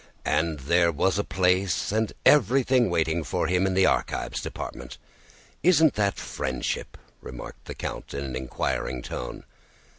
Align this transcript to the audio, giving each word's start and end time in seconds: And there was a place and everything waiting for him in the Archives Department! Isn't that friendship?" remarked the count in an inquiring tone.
And 0.25 0.61
there 0.61 0.91
was 0.91 1.19
a 1.19 1.23
place 1.23 1.91
and 1.91 2.11
everything 2.25 2.89
waiting 2.89 3.23
for 3.23 3.45
him 3.45 3.67
in 3.67 3.75
the 3.75 3.85
Archives 3.85 4.41
Department! 4.41 4.97
Isn't 5.61 5.93
that 5.93 6.17
friendship?" 6.17 6.97
remarked 7.21 7.65
the 7.65 7.75
count 7.75 8.15
in 8.15 8.23
an 8.23 8.35
inquiring 8.35 9.03
tone. 9.03 9.43